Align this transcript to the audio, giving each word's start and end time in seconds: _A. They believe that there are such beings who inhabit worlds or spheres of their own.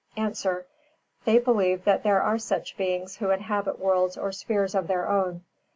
_A. 0.45 0.65
They 1.25 1.37
believe 1.37 1.83
that 1.83 2.01
there 2.01 2.23
are 2.23 2.39
such 2.39 2.75
beings 2.75 3.17
who 3.17 3.29
inhabit 3.29 3.77
worlds 3.77 4.17
or 4.17 4.31
spheres 4.31 4.73
of 4.73 4.87
their 4.87 5.07
own. 5.07 5.43